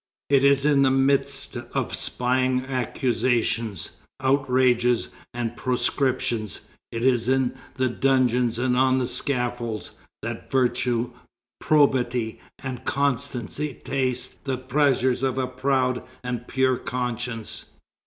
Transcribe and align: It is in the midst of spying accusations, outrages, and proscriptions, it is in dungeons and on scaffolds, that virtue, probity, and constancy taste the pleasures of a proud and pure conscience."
It 0.31 0.43
is 0.43 0.65
in 0.65 0.81
the 0.81 0.89
midst 0.89 1.55
of 1.55 1.93
spying 1.95 2.65
accusations, 2.65 3.91
outrages, 4.19 5.09
and 5.31 5.55
proscriptions, 5.55 6.61
it 6.91 7.05
is 7.05 7.29
in 7.29 7.53
dungeons 7.77 8.57
and 8.57 8.75
on 8.75 9.05
scaffolds, 9.05 9.91
that 10.23 10.49
virtue, 10.49 11.11
probity, 11.59 12.39
and 12.63 12.83
constancy 12.83 13.75
taste 13.75 14.43
the 14.45 14.57
pleasures 14.57 15.21
of 15.21 15.37
a 15.37 15.45
proud 15.45 16.01
and 16.23 16.47
pure 16.47 16.77
conscience." 16.79 17.65